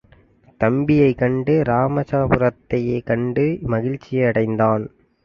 [0.61, 3.45] தம்பியைக் கண்டு இராசமாபுரத்தையே கண்ட
[3.61, 4.89] மகிழ்ச்சியை அடைந்தான்.